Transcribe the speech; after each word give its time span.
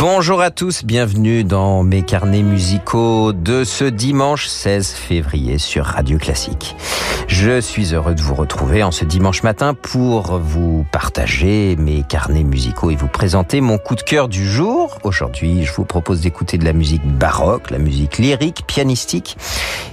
Bonjour 0.00 0.40
à 0.40 0.50
tous, 0.50 0.82
bienvenue 0.82 1.44
dans 1.44 1.82
mes 1.82 2.02
carnets 2.02 2.42
musicaux 2.42 3.34
de 3.34 3.64
ce 3.64 3.84
dimanche 3.84 4.46
16 4.46 4.92
février 4.94 5.58
sur 5.58 5.84
Radio 5.84 6.16
Classique. 6.16 6.74
Je 7.28 7.60
suis 7.60 7.94
heureux 7.94 8.14
de 8.14 8.22
vous 8.22 8.34
retrouver 8.34 8.82
en 8.82 8.92
ce 8.92 9.04
dimanche 9.04 9.42
matin 9.42 9.74
pour 9.74 10.38
vous 10.38 10.86
partager 10.90 11.76
mes 11.76 12.02
carnets 12.02 12.44
musicaux 12.44 12.90
et 12.90 12.96
vous 12.96 13.08
présenter 13.08 13.60
mon 13.60 13.76
coup 13.76 13.94
de 13.94 14.00
cœur 14.00 14.28
du 14.28 14.48
jour. 14.48 14.98
Aujourd'hui, 15.04 15.64
je 15.64 15.72
vous 15.72 15.84
propose 15.84 16.22
d'écouter 16.22 16.56
de 16.56 16.64
la 16.64 16.72
musique 16.72 17.06
baroque, 17.06 17.70
la 17.70 17.78
musique 17.78 18.16
lyrique, 18.16 18.64
pianistique. 18.66 19.36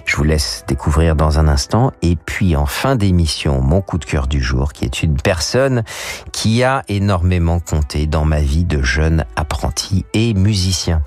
Je 0.06 0.16
vous 0.16 0.24
laisse 0.24 0.64
découvrir 0.68 1.16
dans 1.16 1.38
un 1.38 1.48
instant. 1.48 1.92
Et 2.02 2.16
puis 2.16 2.56
en 2.56 2.66
fin 2.66 2.96
d'émission, 2.96 3.62
mon 3.62 3.82
coup 3.82 3.98
de 3.98 4.06
cœur 4.06 4.28
du 4.28 4.42
jour, 4.42 4.74
qui 4.74 4.86
est 4.86 5.04
une 5.04 5.18
personne 5.18 5.84
qui 6.32 6.64
a 6.64 6.84
énormément 6.88 7.60
compté 7.60 8.08
dans 8.08 8.26
ma 8.26 8.40
vie 8.40 8.64
de 8.64 8.82
jeune 8.82 9.26
apprenti 9.36 9.97
et 10.14 10.34
musicien. 10.34 11.02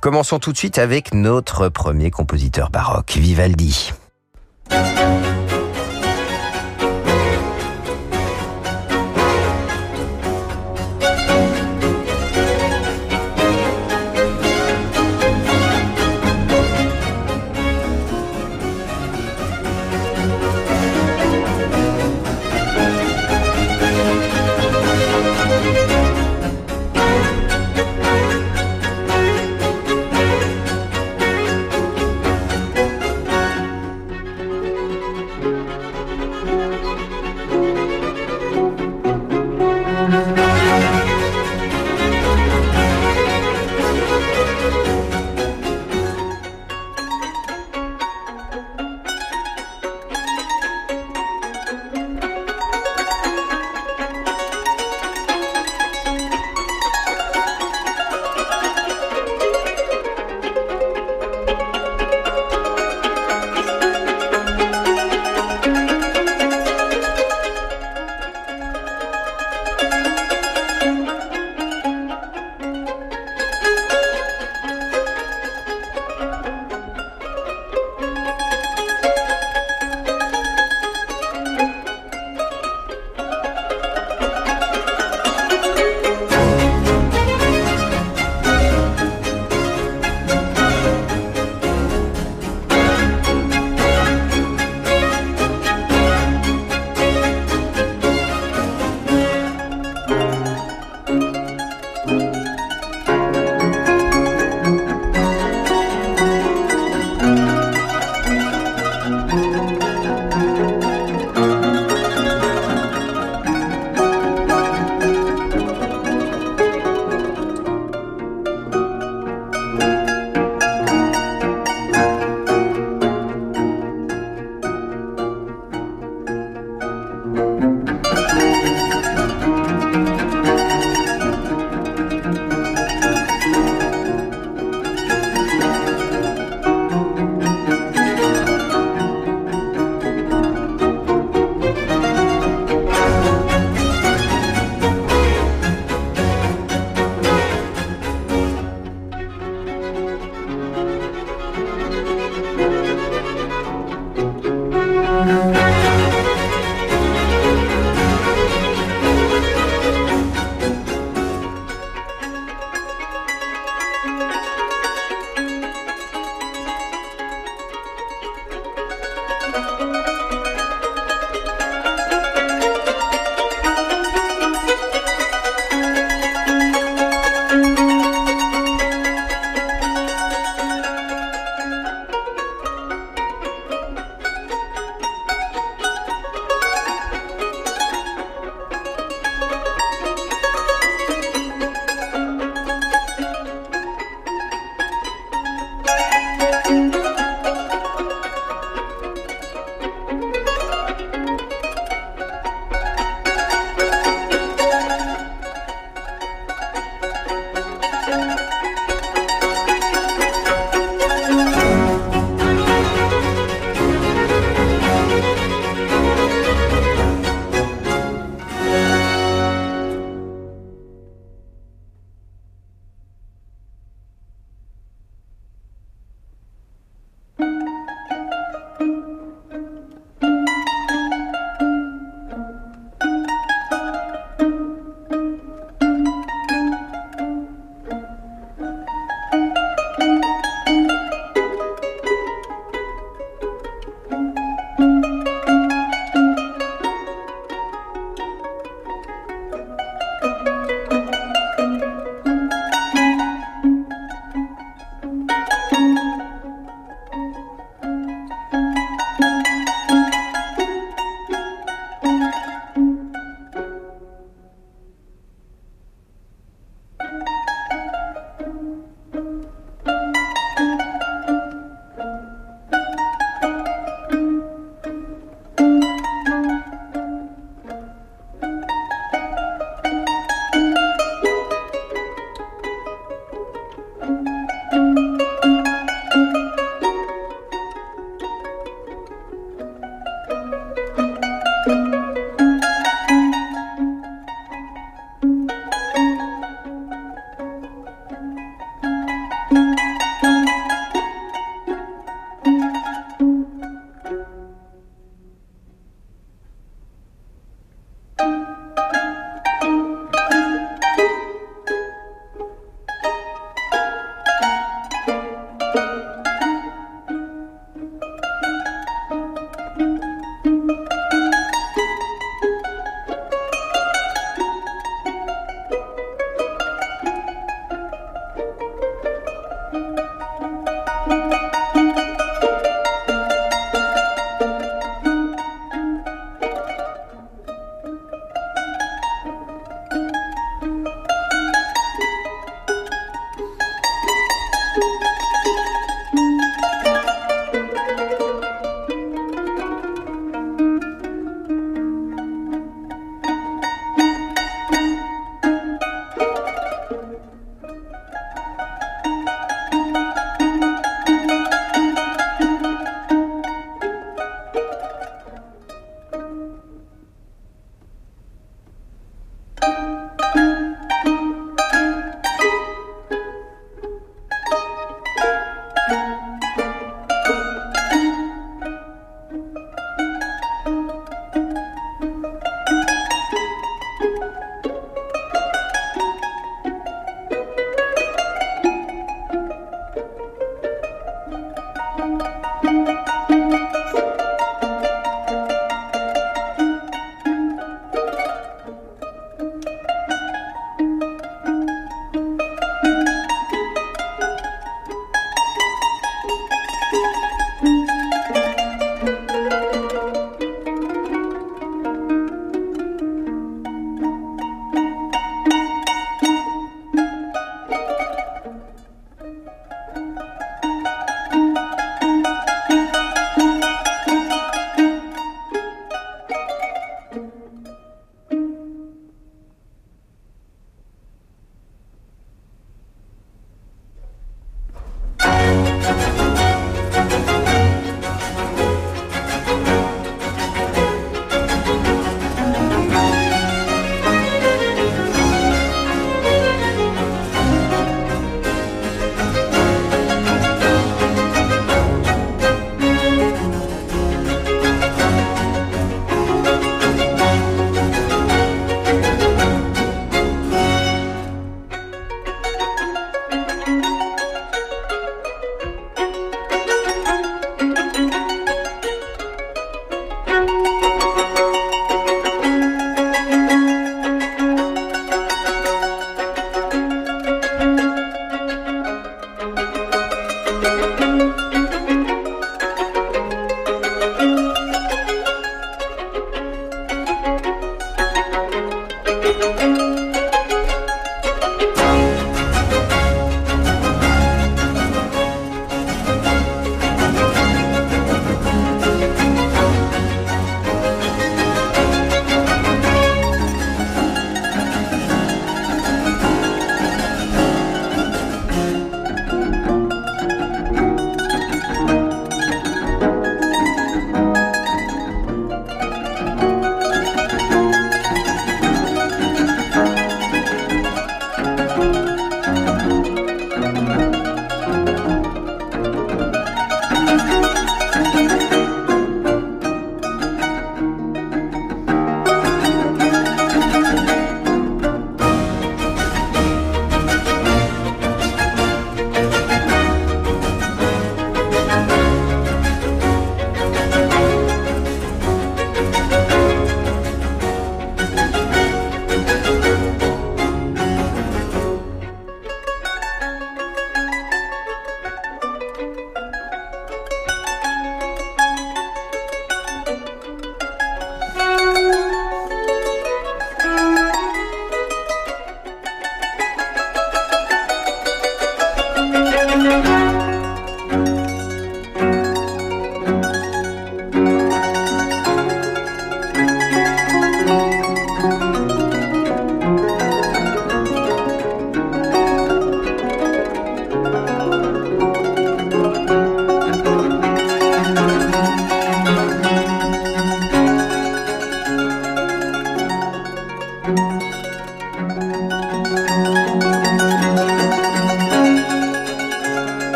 Commençons 0.00 0.38
tout 0.38 0.52
de 0.52 0.56
suite 0.56 0.78
avec 0.78 1.14
notre 1.14 1.68
premier 1.68 2.10
compositeur 2.10 2.70
baroque, 2.70 3.12
Vivaldi. 3.16 3.92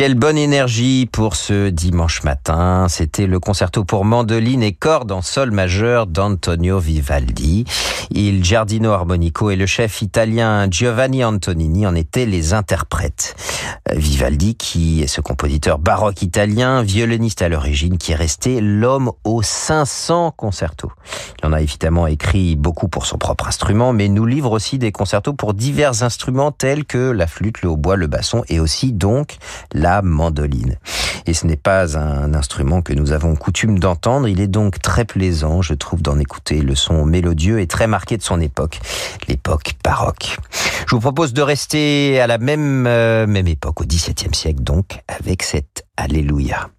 Quelle 0.00 0.14
bonne 0.14 0.38
énergie 0.38 1.06
pour 1.12 1.36
ce 1.36 1.68
dimanche 1.68 2.22
matin. 2.22 2.86
C'était 2.88 3.26
le 3.26 3.38
concerto 3.38 3.84
pour 3.84 4.06
mandoline 4.06 4.62
et 4.62 4.72
cordes 4.72 5.12
en 5.12 5.20
sol 5.20 5.50
majeur 5.50 6.06
d'Antonio 6.06 6.78
Vivaldi. 6.78 7.66
Il 8.10 8.42
Giardino 8.42 8.92
Armonico 8.92 9.50
et 9.50 9.56
le 9.56 9.66
chef 9.66 10.00
italien 10.00 10.70
Giovanni 10.70 11.22
Antonini 11.22 11.86
en 11.86 11.94
étaient 11.94 12.24
les 12.24 12.54
interprètes. 12.54 13.36
Vivaldi, 13.94 14.54
qui 14.54 15.02
est 15.02 15.06
ce 15.06 15.20
compositeur 15.20 15.78
baroque 15.78 16.22
italien, 16.22 16.82
violoniste 16.82 17.42
à 17.42 17.50
l'origine, 17.50 17.98
qui 17.98 18.12
est 18.12 18.16
resté 18.16 18.62
l'homme 18.62 19.12
aux 19.24 19.42
500 19.42 20.32
concertos. 20.34 20.92
En 21.50 21.52
a 21.52 21.62
évidemment 21.62 22.06
écrit 22.06 22.54
beaucoup 22.54 22.86
pour 22.86 23.06
son 23.06 23.18
propre 23.18 23.48
instrument, 23.48 23.92
mais 23.92 24.08
nous 24.08 24.24
livre 24.24 24.52
aussi 24.52 24.78
des 24.78 24.92
concertos 24.92 25.32
pour 25.32 25.52
divers 25.52 26.04
instruments 26.04 26.52
tels 26.52 26.84
que 26.84 27.10
la 27.10 27.26
flûte, 27.26 27.62
le 27.62 27.70
hautbois, 27.70 27.96
le 27.96 28.06
basson 28.06 28.44
et 28.48 28.60
aussi 28.60 28.92
donc 28.92 29.36
la 29.72 30.00
mandoline. 30.00 30.76
Et 31.26 31.34
ce 31.34 31.48
n'est 31.48 31.56
pas 31.56 31.98
un 31.98 32.34
instrument 32.34 32.82
que 32.82 32.92
nous 32.92 33.10
avons 33.10 33.34
coutume 33.34 33.80
d'entendre, 33.80 34.28
il 34.28 34.40
est 34.40 34.46
donc 34.46 34.80
très 34.80 35.04
plaisant, 35.04 35.60
je 35.60 35.74
trouve, 35.74 36.02
d'en 36.02 36.20
écouter 36.20 36.60
le 36.60 36.76
son 36.76 37.04
mélodieux 37.04 37.58
et 37.58 37.66
très 37.66 37.88
marqué 37.88 38.16
de 38.16 38.22
son 38.22 38.40
époque, 38.40 38.78
l'époque 39.26 39.72
baroque. 39.82 40.38
Je 40.86 40.94
vous 40.94 41.00
propose 41.00 41.32
de 41.32 41.42
rester 41.42 42.20
à 42.20 42.28
la 42.28 42.38
même, 42.38 42.86
euh, 42.86 43.26
même 43.26 43.48
époque, 43.48 43.80
au 43.80 43.84
XVIIe 43.84 44.34
siècle 44.34 44.62
donc, 44.62 45.00
avec 45.08 45.42
cette 45.42 45.84
Alléluia. 45.96 46.70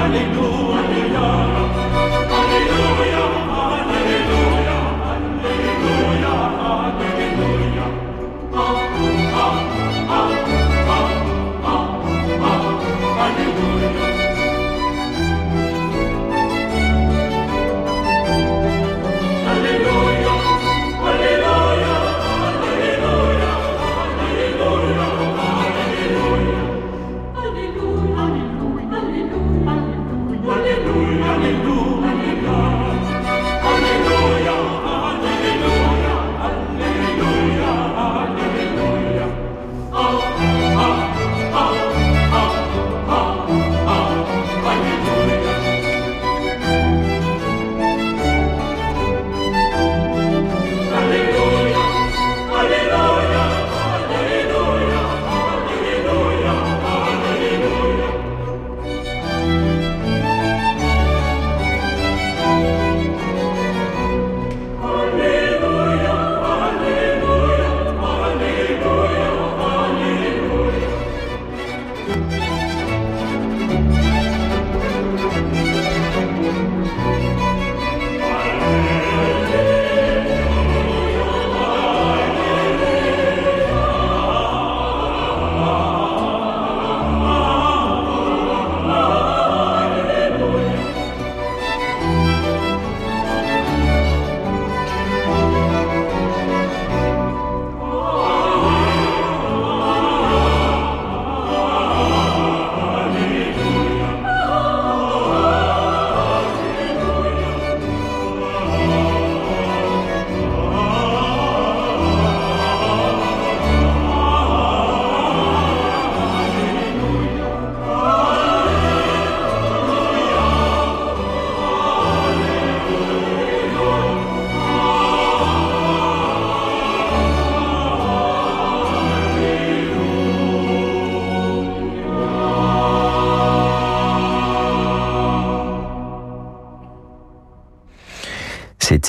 Hallelujah. 0.00 0.59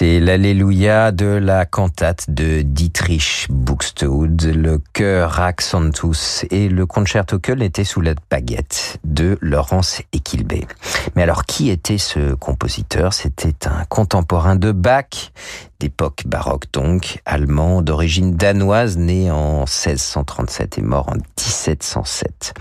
C'est 0.02 0.20
l'Alléluia 0.20 1.12
de 1.12 1.28
la 1.28 1.68
cantate 1.68 2.26
de 2.28 2.64
Dietrich 2.64 3.46
Buxtehude, 3.52 4.46
le 4.46 4.82
chœur 4.94 5.40
Accentus 5.40 6.44
et 6.50 6.70
le 6.70 6.88
concerto 6.88 7.38
Köln 7.38 7.62
était 7.62 7.84
sous 7.84 8.02
la 8.02 8.16
baguette 8.32 8.98
de 9.04 9.38
Laurence 9.42 10.02
Equilbé. 10.12 10.66
Mais 11.16 11.22
alors, 11.22 11.46
qui 11.46 11.70
était 11.70 12.00
ce 12.00 12.34
compositeur? 12.34 13.14
C'était 13.14 13.68
un 13.68 13.86
contemporain 13.90 14.56
de 14.56 14.72
Bach, 14.72 15.31
d'époque 15.82 16.24
baroque 16.28 16.66
donc, 16.72 17.20
allemand, 17.26 17.82
d'origine 17.82 18.36
danoise, 18.36 18.98
né 18.98 19.32
en 19.32 19.62
1637 19.62 20.78
et 20.78 20.82
mort 20.84 21.10
en 21.10 21.16
1707. 21.16 22.54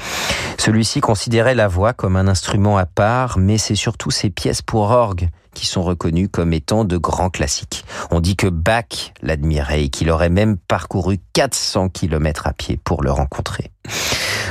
Celui-ci 0.57 1.03
considérait 1.03 1.55
la 1.55 1.69
voix 1.69 1.93
comme 1.93 2.17
un 2.17 2.27
instrument 2.29 2.79
à 2.79 2.87
part, 2.87 3.37
mais 3.37 3.59
c'est 3.59 3.75
surtout 3.75 4.11
ses 4.11 4.31
pièces 4.31 4.63
pour 4.63 4.91
orgue 4.91 5.29
qui 5.53 5.67
sont 5.67 5.83
reconnus 5.83 6.31
comme 6.33 6.55
étant 6.55 6.85
de 6.85 6.97
grands 6.97 7.29
classiques. 7.29 7.85
On 8.11 8.21
dit 8.21 8.37
que 8.37 8.47
Bach 8.47 9.13
l'admirait 9.21 9.85
et 9.85 9.89
qu'il 9.91 10.11
aurait 10.11 10.31
même 10.31 10.57
parcouru 10.57 11.19
400 11.35 11.91
km 11.91 12.47
à 12.47 12.55
pied 12.55 12.79
pour 12.83 13.03
le 13.03 13.11
rencontrer. 13.11 13.71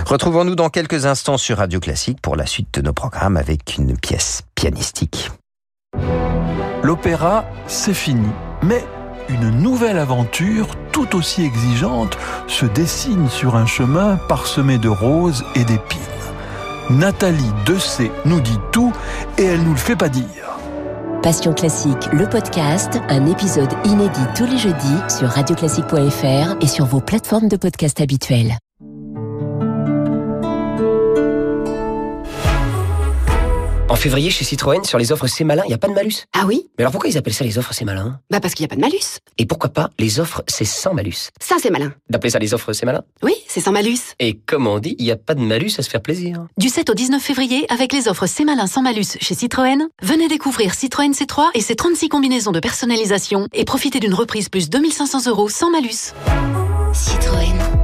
Retrouvons-nous 0.06 0.56
dans 0.56 0.70
quelques 0.70 1.08
instants 1.08 1.38
sur 1.38 1.58
Radio 1.58 1.80
Classique 1.80 2.22
pour 2.22 2.36
la 2.36 2.46
suite 2.46 2.72
de 2.76 2.82
nos 2.82 2.94
programmes 2.94 3.38
avec 3.38 3.78
une 3.78 3.98
pièce 3.98 4.44
pianistique. 4.54 5.32
L'opéra, 6.84 7.46
c'est 7.68 7.94
fini, 7.94 8.30
mais 8.64 8.86
une 9.30 9.50
nouvelle 9.50 9.98
aventure 9.98 10.68
tout 10.92 11.16
aussi 11.16 11.44
exigeante 11.44 12.18
se 12.48 12.66
dessine 12.66 13.30
sur 13.30 13.56
un 13.56 13.66
chemin 13.66 14.18
parsemé 14.28 14.78
de 14.78 14.90
roses 14.90 15.46
et 15.56 15.64
d'épines. 15.64 16.00
Nathalie 16.90 17.52
Dessay 17.66 18.12
nous 18.26 18.42
dit 18.42 18.60
tout 18.72 18.92
et 19.38 19.44
elle 19.44 19.62
nous 19.62 19.72
le 19.72 19.78
fait 19.78 19.96
pas 19.96 20.10
dire. 20.10 20.26
Passion 21.22 21.54
classique, 21.54 22.10
le 22.14 22.28
podcast, 22.28 23.00
un 23.10 23.28
épisode 23.28 23.72
inédit 23.86 24.20
tous 24.36 24.46
les 24.46 24.58
jeudis 24.58 24.98
sur 25.10 25.28
radioclassique.fr 25.28 26.56
et 26.62 26.68
sur 26.68 26.86
vos 26.86 27.02
plateformes 27.02 27.50
de 27.50 27.58
podcast 27.58 28.02
habituelles. 28.02 28.58
En 33.90 33.96
février, 33.96 34.30
chez 34.30 34.46
Citroën, 34.46 34.84
sur 34.84 35.00
les 35.00 35.12
offres 35.12 35.26
C'est 35.26 35.44
Malin, 35.44 35.64
il 35.66 35.70
n'y 35.70 35.74
a 35.74 35.78
pas 35.80 35.88
de 35.88 35.94
malus. 35.94 36.26
Ah 36.34 36.46
oui? 36.46 36.68
Mais 36.78 36.84
alors 36.84 36.92
pourquoi 36.92 37.10
ils 37.10 37.18
appellent 37.18 37.34
ça 37.34 37.44
les 37.44 37.58
offres 37.58 37.74
C'est 37.74 37.86
Malin 37.86 38.20
Bah 38.30 38.40
parce 38.40 38.54
qu'il 38.54 38.64
n'y 38.64 38.68
a 38.68 38.70
pas 38.70 38.76
de 38.76 38.82
malus. 38.82 39.18
Et 39.40 39.48
pourquoi 39.48 39.70
pas 39.72 39.90
les 39.98 40.20
offres 40.20 40.44
C'est 40.48 40.66
sans 40.66 40.94
malus? 40.94 41.30
Ça, 41.42 41.56
c'est 41.60 41.72
malin. 41.72 41.92
D'appeler 42.10 42.30
ça 42.30 42.38
les 42.40 42.54
offres 42.54 42.72
C'est 42.72 42.86
Malin 42.86 43.02
Oui, 43.24 43.34
c'est 43.48 43.62
sans 43.62 43.72
malus. 43.72 43.98
Et 44.20 44.36
comme 44.38 44.68
on 44.68 44.78
dit, 44.78 44.96
il 45.00 45.06
n'y 45.06 45.12
a 45.12 45.16
pas 45.18 45.34
de 45.34 45.42
malus 45.42 45.72
à 45.80 45.82
se 45.82 45.90
faire 45.90 46.02
plaisir. 46.02 46.46
Du 46.58 46.70
7 46.70 46.90
au 46.92 46.94
19 46.94 47.22
février, 47.22 47.66
avec 47.70 47.92
les 47.92 48.08
offres 48.08 48.28
C'est 48.28 48.46
malin 48.46 48.68
sans 48.68 48.84
malus 48.84 49.18
chez 49.20 49.34
Citroën, 49.34 49.88
venez 50.04 50.28
découvrir 50.28 50.76
Citroën 50.76 51.12
C3 51.12 51.48
et 51.56 51.62
ses 51.62 51.76
36 51.76 52.10
combinaisons 52.10 52.52
de 52.52 52.60
personnalisation 52.60 53.48
et 53.54 53.66
profitez 53.66 54.00
d'une 54.00 54.14
reprise 54.14 54.50
plus 54.50 54.70
2500 54.70 55.28
euros 55.28 55.50
sans 55.50 55.72
malus. 55.72 56.14
Citroën. 56.94 57.79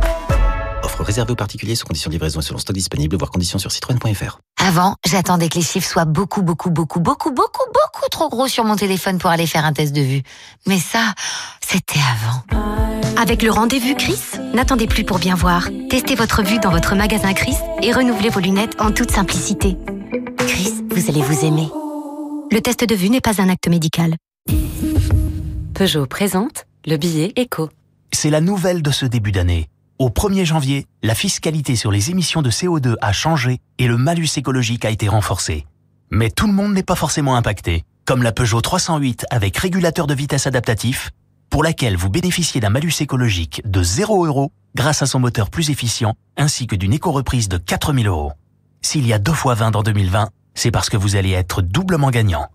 Offre 1.05 1.11
réservée 1.11 1.33
aux 1.33 1.35
particuliers 1.35 1.75
sous 1.75 1.85
conditions 1.85 2.09
de 2.09 2.13
livraison 2.13 2.39
et 2.39 2.43
selon 2.43 2.57
stock 2.57 2.75
disponible, 2.75 3.15
voire 3.15 3.29
conditions 3.29 3.59
sur 3.59 3.71
citroën.fr. 3.71 4.39
Avant, 4.59 4.95
j'attendais 5.05 5.49
que 5.49 5.55
les 5.55 5.63
chiffres 5.63 5.87
soient 5.87 6.05
beaucoup, 6.05 6.41
beaucoup, 6.41 6.71
beaucoup, 6.71 6.99
beaucoup, 6.99 7.29
beaucoup, 7.29 7.63
beaucoup 7.71 8.09
trop 8.09 8.27
gros 8.27 8.47
sur 8.47 8.63
mon 8.63 8.75
téléphone 8.75 9.19
pour 9.19 9.29
aller 9.29 9.45
faire 9.45 9.65
un 9.65 9.73
test 9.73 9.93
de 9.93 10.01
vue. 10.01 10.23
Mais 10.65 10.79
ça, 10.79 11.13
c'était 11.61 11.99
avant. 11.99 13.21
Avec 13.21 13.43
le 13.43 13.51
rendez-vous 13.51 13.93
Chris, 13.93 14.19
n'attendez 14.55 14.87
plus 14.87 15.03
pour 15.03 15.19
bien 15.19 15.35
voir. 15.35 15.69
Testez 15.91 16.15
votre 16.15 16.41
vue 16.41 16.57
dans 16.57 16.71
votre 16.71 16.95
magasin 16.95 17.33
Chris 17.33 17.55
et 17.83 17.91
renouvelez 17.91 18.29
vos 18.29 18.39
lunettes 18.39 18.81
en 18.81 18.91
toute 18.91 19.11
simplicité. 19.11 19.77
Chris, 20.39 20.73
vous 20.89 21.09
allez 21.09 21.21
vous 21.21 21.45
aimer. 21.45 21.69
Le 22.51 22.61
test 22.61 22.83
de 22.83 22.95
vue 22.95 23.11
n'est 23.11 23.21
pas 23.21 23.39
un 23.41 23.49
acte 23.49 23.67
médical. 23.67 24.15
Peugeot 25.75 26.07
présente 26.07 26.65
le 26.87 26.97
billet 26.97 27.31
éco. 27.35 27.69
C'est 28.11 28.31
la 28.31 28.41
nouvelle 28.41 28.81
de 28.81 28.91
ce 28.91 29.05
début 29.05 29.31
d'année. 29.31 29.69
Au 29.97 30.09
1er 30.09 30.43
janvier, 30.43 30.87
la 31.03 31.15
fiscalité 31.15 31.77
sur 31.77 31.89
les 31.89 32.11
émissions 32.11 32.41
de 32.41 32.51
CO2 32.51 32.95
a 32.99 33.13
changé 33.13 33.59
et 33.77 33.87
le 33.87 33.95
malus 33.95 34.27
écologique 34.35 34.83
a 34.83 34.89
été 34.89 35.07
renforcé. 35.07 35.65
Mais 36.11 36.29
tout 36.29 36.47
le 36.47 36.53
monde 36.53 36.73
n'est 36.73 36.83
pas 36.83 36.95
forcément 36.95 37.37
impacté, 37.37 37.85
comme 38.03 38.21
la 38.21 38.33
Peugeot 38.33 38.59
308 38.59 39.25
avec 39.29 39.55
régulateur 39.55 40.05
de 40.05 40.13
vitesse 40.13 40.47
adaptatif, 40.47 41.11
pour 41.49 41.63
laquelle 41.63 41.95
vous 41.95 42.09
bénéficiez 42.09 42.59
d'un 42.59 42.71
malus 42.71 42.91
écologique 42.99 43.61
de 43.63 43.81
0 43.81 44.25
euros 44.25 44.51
grâce 44.75 45.01
à 45.01 45.05
son 45.05 45.19
moteur 45.19 45.49
plus 45.49 45.69
efficient, 45.69 46.13
ainsi 46.35 46.67
que 46.67 46.75
d'une 46.75 46.91
éco-reprise 46.91 47.47
de 47.47 47.57
4000 47.57 48.07
euros. 48.07 48.33
S'il 48.81 49.07
y 49.07 49.13
a 49.13 49.19
deux 49.19 49.31
fois 49.31 49.53
20 49.53 49.71
dans 49.71 49.81
2020, 49.81 50.27
c'est 50.55 50.71
parce 50.71 50.89
que 50.89 50.97
vous 50.97 51.15
allez 51.15 51.31
être 51.31 51.61
doublement 51.61 52.09
gagnant. 52.09 52.49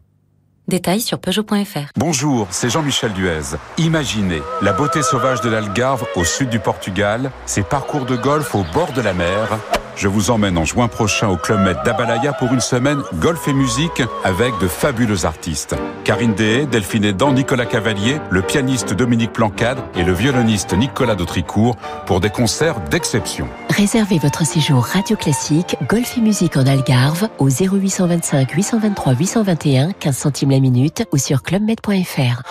Détails 0.69 1.01
sur 1.01 1.19
Peugeot.fr. 1.19 1.91
Bonjour, 1.97 2.47
c'est 2.51 2.71
Jean-Michel 2.71 3.13
Duez. 3.13 3.57
Imaginez 3.79 4.41
la 4.63 4.73
beauté 4.73 5.03
sauvage 5.03 5.41
de 5.41 5.51
l'Algarve 5.51 6.05
au 6.15 6.25
sud 6.25 6.49
du 6.49 6.61
Portugal, 6.61 7.33
ses 7.45 7.63
parcours 7.63 8.05
de 8.05 8.15
golf 8.17 8.55
au 8.55 8.65
bord 8.73 8.93
de 8.93 9.01
la 9.01 9.13
mer. 9.13 9.59
Je 10.01 10.09
vous 10.09 10.31
emmène 10.31 10.57
en 10.57 10.65
juin 10.65 10.89
prochain 10.89 11.29
au 11.29 11.37
Club 11.37 11.61
Med 11.61 11.77
d'Abalaya 11.85 12.33
pour 12.33 12.55
une 12.55 12.61
semaine 12.61 13.03
golf 13.17 13.47
et 13.49 13.53
musique 13.53 14.03
avec 14.25 14.59
de 14.59 14.67
fabuleux 14.67 15.27
artistes. 15.27 15.77
Karine 16.05 16.33
Deshaies, 16.33 16.65
Delphine 16.65 17.05
Edan, 17.05 17.35
Nicolas 17.35 17.67
Cavalier, 17.67 18.17
le 18.31 18.41
pianiste 18.41 18.95
Dominique 18.95 19.35
Plancade 19.35 19.77
et 19.95 20.03
le 20.03 20.15
violoniste 20.15 20.73
Nicolas 20.73 21.17
Dautricourt 21.17 21.77
pour 22.07 22.21
des 22.21 22.31
concerts 22.31 22.81
d'exception. 22.89 23.47
Réservez 23.69 24.19
votre 24.19 24.47
séjour 24.47 24.85
Radio 24.85 25.19
Classique, 25.19 25.77
Golf 25.87 26.17
et 26.17 26.23
musique 26.23 26.57
en 26.57 26.65
Algarve 26.65 27.29
au 27.39 27.51
0825 27.51 28.53
823 28.53 29.13
821, 29.13 29.93
15 29.93 30.17
centimes 30.17 30.51
la 30.53 30.61
minute 30.61 31.07
ou 31.13 31.19
sur 31.19 31.43
clubmed.fr. 31.43 32.43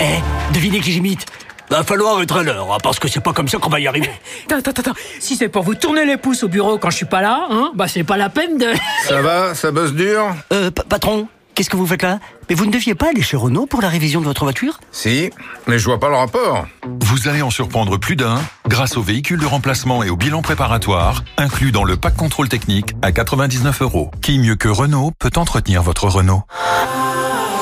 Eh, 0.00 0.54
devinez 0.54 0.80
qui 0.80 0.92
j'imite 0.92 1.26
Va 1.70 1.82
falloir 1.82 2.20
être 2.22 2.36
à 2.36 2.42
l'heure, 2.42 2.72
hein, 2.72 2.78
parce 2.82 2.98
que 2.98 3.08
c'est 3.08 3.20
pas 3.20 3.32
comme 3.32 3.48
ça 3.48 3.58
qu'on 3.58 3.70
va 3.70 3.80
y 3.80 3.86
arriver. 3.86 4.10
Attends, 4.50 4.70
attends, 4.70 4.90
attends. 4.90 4.98
Si 5.20 5.36
c'est 5.36 5.48
pour 5.48 5.62
vous 5.62 5.74
tourner 5.74 6.04
les 6.04 6.16
pouces 6.16 6.42
au 6.44 6.48
bureau 6.48 6.78
quand 6.78 6.90
je 6.90 6.96
suis 6.96 7.06
pas 7.06 7.22
là, 7.22 7.46
hein, 7.50 7.72
bah 7.74 7.88
c'est 7.88 8.04
pas 8.04 8.16
la 8.16 8.28
peine 8.28 8.58
de. 8.58 8.66
Ça 9.08 9.22
va, 9.22 9.54
ça 9.54 9.70
bosse 9.70 9.92
dur? 9.92 10.34
Euh, 10.52 10.70
patron, 10.70 11.26
qu'est-ce 11.54 11.70
que 11.70 11.76
vous 11.76 11.86
faites 11.86 12.02
là? 12.02 12.18
Mais 12.48 12.54
vous 12.54 12.66
ne 12.66 12.70
deviez 12.70 12.94
pas 12.94 13.08
aller 13.08 13.22
chez 13.22 13.36
Renault 13.36 13.66
pour 13.66 13.80
la 13.80 13.88
révision 13.88 14.20
de 14.20 14.26
votre 14.26 14.44
voiture? 14.44 14.78
Si, 14.92 15.30
mais 15.66 15.78
je 15.78 15.84
vois 15.86 15.98
pas 15.98 16.08
le 16.10 16.16
rapport. 16.16 16.66
Vous 17.00 17.28
allez 17.28 17.40
en 17.42 17.50
surprendre 17.50 17.96
plus 17.98 18.16
d'un 18.16 18.38
grâce 18.68 18.96
au 18.96 19.02
véhicule 19.02 19.40
de 19.40 19.46
remplacement 19.46 20.02
et 20.02 20.10
au 20.10 20.16
bilan 20.16 20.42
préparatoire 20.42 21.24
inclus 21.38 21.72
dans 21.72 21.84
le 21.84 21.96
pack 21.96 22.16
contrôle 22.16 22.48
technique 22.48 22.94
à 23.02 23.12
99 23.12 23.82
euros. 23.82 24.10
Qui 24.20 24.38
mieux 24.38 24.56
que 24.56 24.68
Renault 24.68 25.12
peut 25.18 25.30
entretenir 25.36 25.82
votre 25.82 26.06
Renault? 26.08 26.42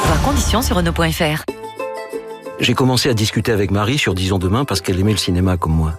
Voir 0.05 0.23
conditions 0.23 0.63
sur 0.63 0.77
Renault.fr. 0.77 1.45
J'ai 2.63 2.75
commencé 2.75 3.09
à 3.09 3.15
discuter 3.15 3.51
avec 3.51 3.73
Marie 3.73 3.99
sur 3.99 4.15
Disons 4.15 4.39
demain 4.39 4.65
parce 4.65 4.81
qu'elle 4.81 5.01
aimait 5.01 5.11
le 5.11 5.19
cinéma 5.19 5.57
comme 5.57 5.73
moi. 5.73 5.95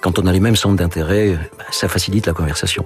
Quand 0.00 0.18
on 0.18 0.26
a 0.26 0.32
les 0.32 0.40
mêmes 0.40 0.56
centres 0.56 0.74
d'intérêt, 0.74 1.38
bah, 1.56 1.64
ça 1.70 1.86
facilite 1.86 2.26
la 2.26 2.32
conversation. 2.32 2.84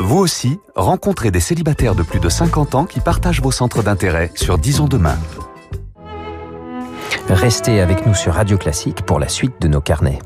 Vous 0.00 0.18
aussi, 0.18 0.58
rencontrez 0.74 1.30
des 1.30 1.38
célibataires 1.38 1.94
de 1.94 2.02
plus 2.02 2.18
de 2.18 2.28
50 2.28 2.74
ans 2.74 2.84
qui 2.84 2.98
partagent 2.98 3.40
vos 3.40 3.52
centres 3.52 3.84
d'intérêt 3.84 4.32
sur 4.34 4.58
Disons 4.58 4.88
demain. 4.88 5.16
Restez 7.28 7.80
avec 7.80 8.04
nous 8.04 8.14
sur 8.14 8.34
Radio 8.34 8.58
Classique 8.58 9.02
pour 9.02 9.20
la 9.20 9.28
suite 9.28 9.54
de 9.60 9.68
nos 9.68 9.80
carnets. 9.80 10.18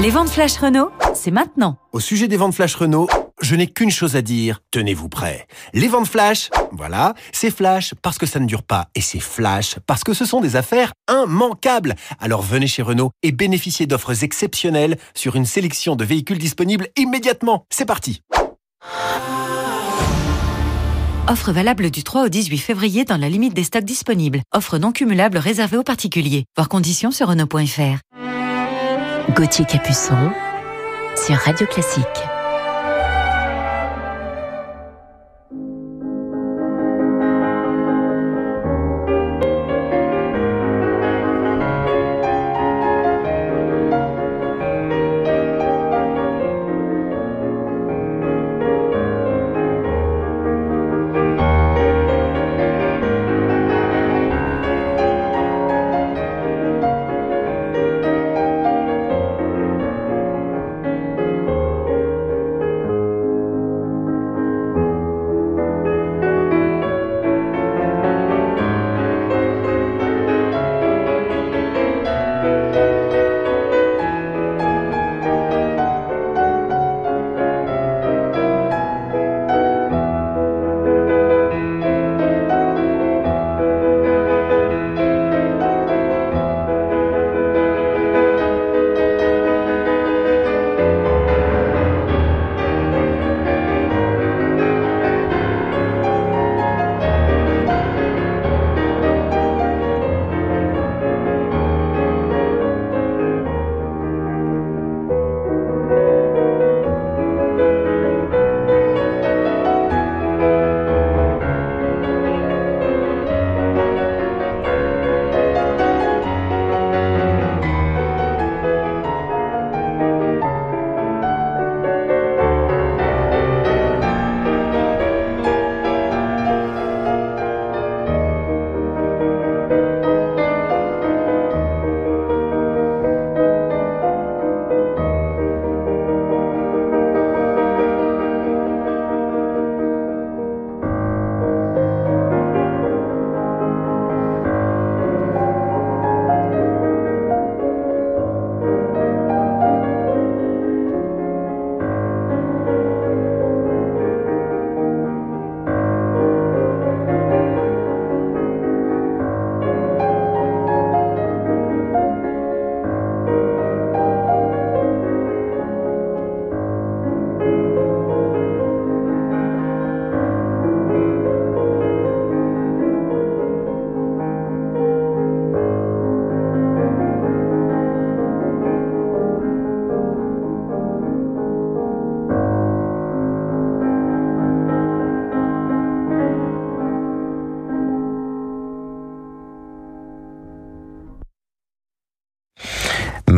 Les 0.00 0.08
ventes 0.08 0.30
flash 0.30 0.56
Renault, 0.56 0.90
c'est 1.12 1.30
maintenant. 1.30 1.76
Au 1.92 2.00
sujet 2.00 2.28
des 2.28 2.38
ventes 2.38 2.54
flash 2.54 2.76
Renault, 2.76 3.08
je 3.40 3.54
n'ai 3.54 3.66
qu'une 3.66 3.90
chose 3.90 4.16
à 4.16 4.22
dire. 4.22 4.60
Tenez-vous 4.70 5.08
prêts. 5.08 5.46
Les 5.72 5.88
ventes 5.88 6.08
flash, 6.08 6.50
voilà, 6.72 7.14
c'est 7.32 7.50
flash 7.50 7.94
parce 8.02 8.18
que 8.18 8.26
ça 8.26 8.40
ne 8.40 8.46
dure 8.46 8.62
pas. 8.62 8.88
Et 8.94 9.00
c'est 9.00 9.20
flash 9.20 9.76
parce 9.86 10.04
que 10.04 10.14
ce 10.14 10.24
sont 10.24 10.40
des 10.40 10.56
affaires 10.56 10.92
immanquables. 11.10 11.94
Alors 12.18 12.42
venez 12.42 12.66
chez 12.66 12.82
Renault 12.82 13.10
et 13.22 13.32
bénéficiez 13.32 13.86
d'offres 13.86 14.22
exceptionnelles 14.22 14.98
sur 15.14 15.36
une 15.36 15.46
sélection 15.46 15.96
de 15.96 16.04
véhicules 16.04 16.38
disponibles 16.38 16.88
immédiatement. 16.96 17.64
C'est 17.70 17.86
parti. 17.86 18.22
Offre 21.28 21.52
valable 21.52 21.90
du 21.90 22.02
3 22.02 22.24
au 22.24 22.28
18 22.28 22.58
février 22.58 23.04
dans 23.04 23.16
la 23.16 23.28
limite 23.28 23.54
des 23.54 23.64
stocks 23.64 23.84
disponibles. 23.84 24.40
Offre 24.52 24.78
non 24.78 24.90
cumulable 24.90 25.38
réservée 25.38 25.76
aux 25.76 25.84
particuliers. 25.84 26.44
Voir 26.56 26.68
conditions 26.68 27.12
sur 27.12 27.28
Renault.fr. 27.28 28.00
Gauthier 29.34 29.64
Capuçon 29.64 30.32
sur 31.16 31.36
Radio 31.36 31.66
Classique. 31.66 32.06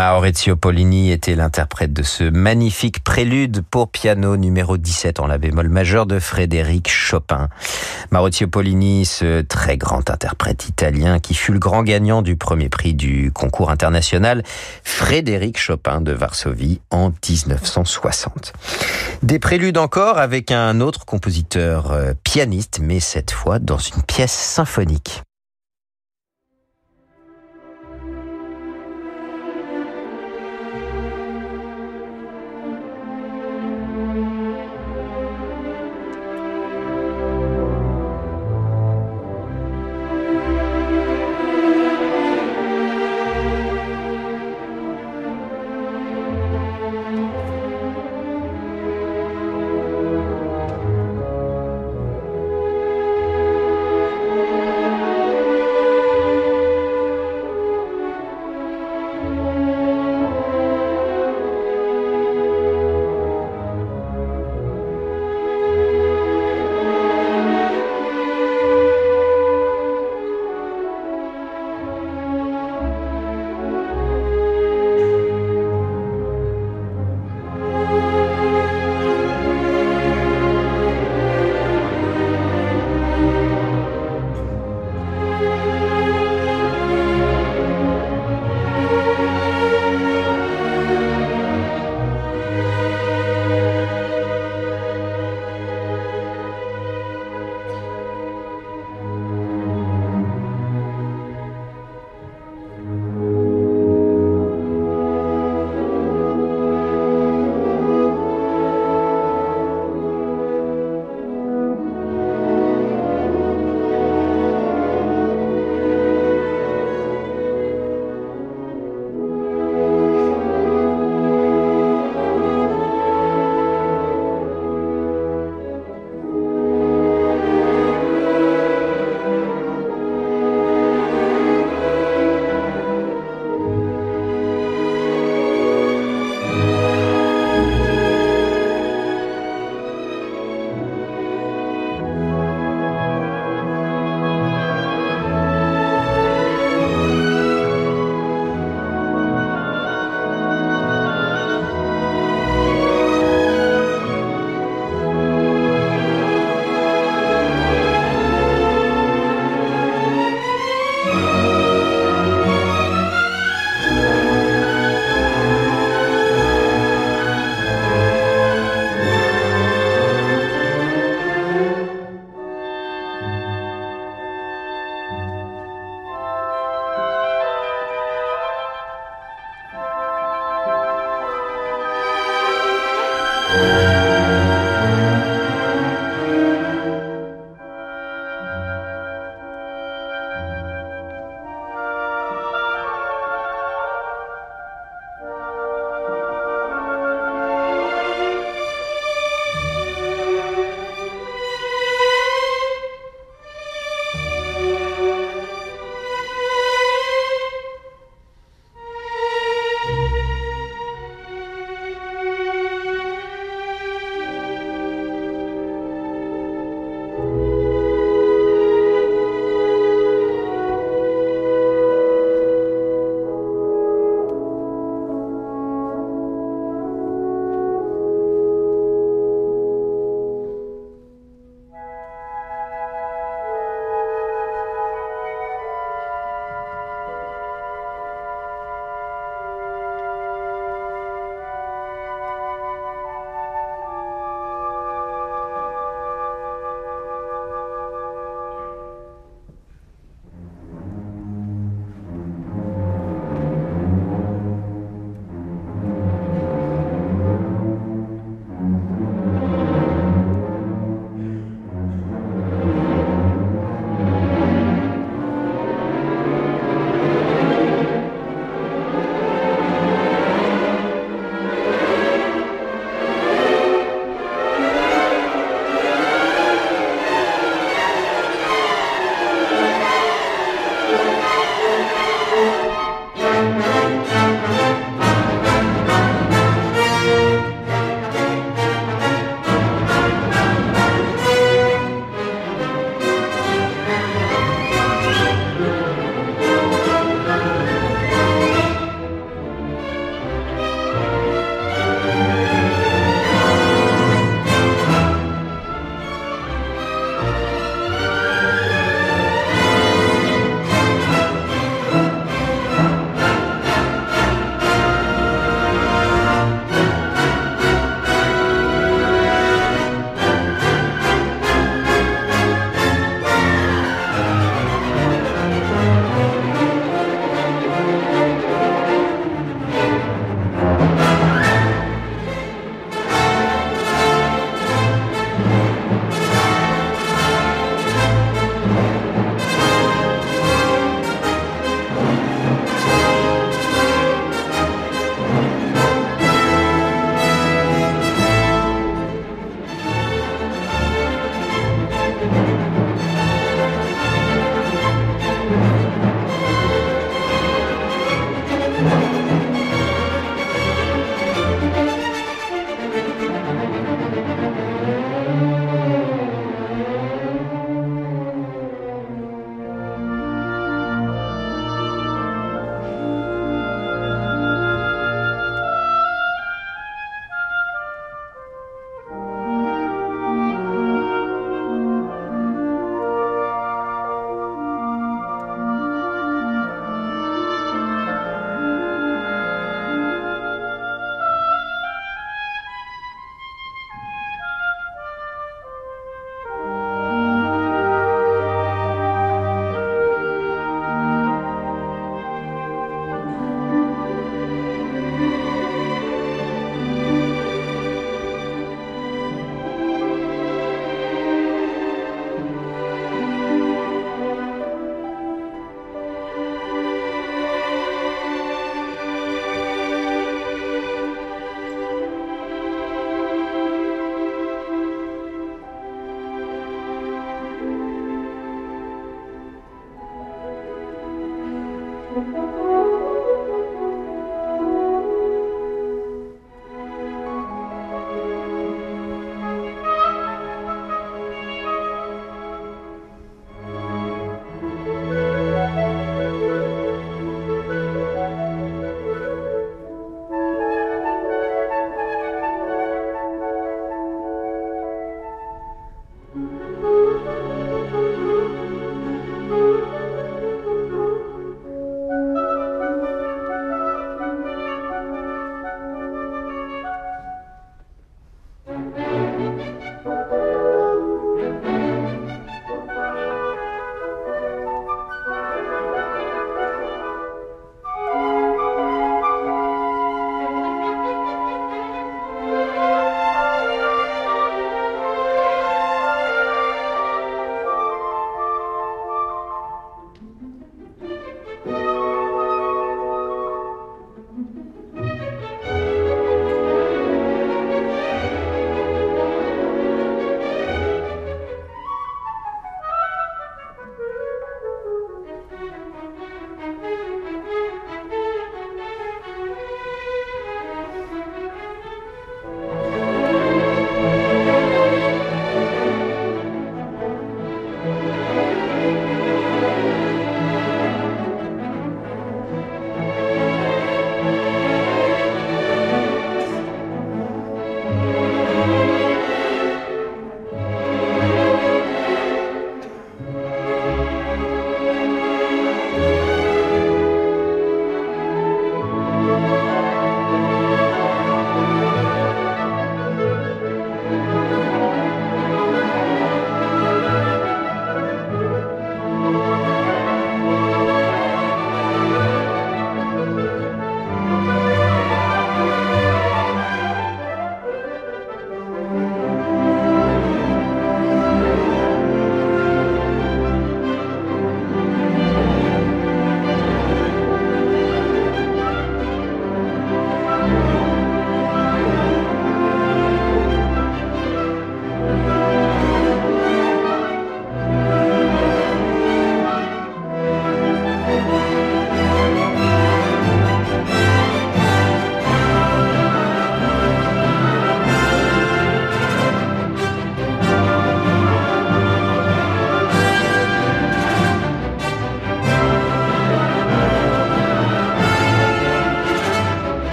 Maurizio 0.00 0.56
Pollini 0.56 1.12
était 1.12 1.34
l'interprète 1.34 1.92
de 1.92 2.02
ce 2.02 2.24
magnifique 2.24 3.04
prélude 3.04 3.60
pour 3.70 3.90
piano 3.90 4.38
numéro 4.38 4.78
17 4.78 5.20
en 5.20 5.26
la 5.26 5.36
bémol 5.36 5.68
majeur 5.68 6.06
de 6.06 6.18
Frédéric 6.18 6.88
Chopin. 6.88 7.50
Maurizio 8.10 8.48
Pollini, 8.48 9.04
ce 9.04 9.42
très 9.42 9.76
grand 9.76 10.08
interprète 10.08 10.66
italien 10.66 11.18
qui 11.18 11.34
fut 11.34 11.52
le 11.52 11.58
grand 11.58 11.82
gagnant 11.82 12.22
du 12.22 12.34
premier 12.34 12.70
prix 12.70 12.94
du 12.94 13.30
concours 13.30 13.70
international 13.70 14.42
Frédéric 14.84 15.58
Chopin 15.58 16.00
de 16.00 16.12
Varsovie 16.12 16.80
en 16.90 17.10
1960. 17.10 18.54
Des 19.22 19.38
préludes 19.38 19.76
encore 19.76 20.16
avec 20.16 20.50
un 20.50 20.80
autre 20.80 21.04
compositeur 21.04 21.92
euh, 21.92 22.14
pianiste, 22.24 22.80
mais 22.80 23.00
cette 23.00 23.32
fois 23.32 23.58
dans 23.58 23.76
une 23.76 24.02
pièce 24.04 24.32
symphonique. 24.32 25.20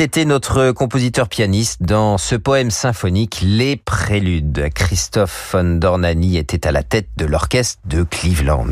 Était 0.00 0.24
notre 0.24 0.72
compositeur 0.72 1.28
pianiste 1.28 1.82
dans 1.82 2.16
ce 2.16 2.34
poème 2.34 2.70
symphonique 2.70 3.40
Les 3.42 3.76
Préludes. 3.76 4.70
Christophe 4.74 5.50
von 5.52 5.76
Dornani 5.76 6.38
était 6.38 6.66
à 6.66 6.72
la 6.72 6.82
tête 6.82 7.08
de 7.18 7.26
l'orchestre 7.26 7.80
de 7.84 8.02
Cleveland. 8.02 8.70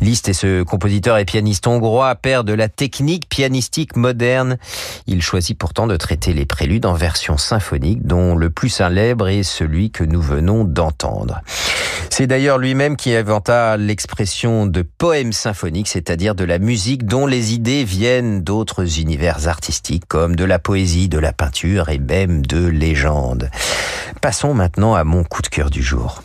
Liszt 0.00 0.30
est 0.30 0.32
ce 0.32 0.62
compositeur 0.62 1.18
et 1.18 1.26
pianiste 1.26 1.66
hongrois, 1.66 2.14
père 2.14 2.42
de 2.44 2.54
la 2.54 2.68
technique 2.68 3.28
pianistique 3.28 3.96
moderne. 3.96 4.56
Il 5.06 5.20
choisit 5.20 5.58
pourtant 5.58 5.86
de 5.86 5.96
traiter 5.96 6.32
les 6.32 6.46
préludes 6.46 6.86
en 6.86 6.94
version 6.94 7.36
symphonique, 7.36 8.06
dont 8.06 8.34
le 8.34 8.48
plus 8.48 8.70
célèbre 8.70 9.28
est 9.28 9.42
celui 9.42 9.90
que 9.90 10.04
nous 10.04 10.22
venons 10.22 10.64
d'entendre. 10.64 11.42
C'est 12.10 12.26
d'ailleurs 12.26 12.58
lui-même 12.58 12.96
qui 12.96 13.14
inventa 13.14 13.76
l'expression 13.76 14.66
de 14.66 14.82
poème 14.82 15.32
symphonique, 15.32 15.88
c'est-à-dire 15.88 16.34
de 16.34 16.44
la 16.44 16.58
musique 16.58 17.06
dont 17.06 17.26
les 17.26 17.54
idées 17.54 17.84
viennent 17.84 18.42
d'autres 18.42 19.00
univers 19.00 19.48
artistiques 19.48 20.04
comme 20.08 20.36
de 20.36 20.44
la 20.44 20.58
poésie, 20.62 21.08
de 21.08 21.18
la 21.18 21.32
peinture 21.32 21.88
et 21.88 21.98
même 21.98 22.46
de 22.46 22.66
légendes. 22.66 23.50
Passons 24.20 24.54
maintenant 24.54 24.94
à 24.94 25.04
mon 25.04 25.24
coup 25.24 25.42
de 25.42 25.48
cœur 25.48 25.70
du 25.70 25.82
jour. 25.82 26.22